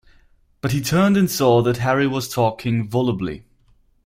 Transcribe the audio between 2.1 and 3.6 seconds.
talking volubly.